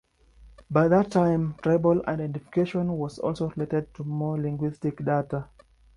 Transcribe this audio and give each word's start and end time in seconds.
By 0.71 0.87
that 0.87 1.11
time, 1.11 1.53
tribal 1.61 2.03
identification 2.07 2.93
was 2.97 3.19
also 3.19 3.49
related 3.51 3.93
to 3.93 4.03
more 4.03 4.35
linguistic 4.35 5.05
data. 5.05 5.47